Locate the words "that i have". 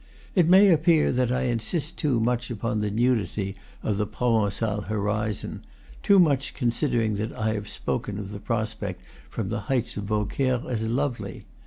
7.17-7.69